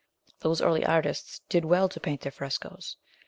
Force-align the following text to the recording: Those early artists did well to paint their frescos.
Those 0.39 0.61
early 0.63 0.83
artists 0.83 1.41
did 1.47 1.63
well 1.63 1.87
to 1.87 1.99
paint 1.99 2.21
their 2.21 2.31
frescos. 2.31 2.97